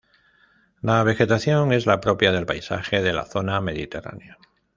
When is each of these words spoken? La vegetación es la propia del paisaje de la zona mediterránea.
La 0.81 1.03
vegetación 1.03 1.71
es 1.73 1.85
la 1.85 2.01
propia 2.01 2.31
del 2.31 2.47
paisaje 2.47 3.03
de 3.03 3.13
la 3.13 3.23
zona 3.27 3.61
mediterránea. 3.61 4.39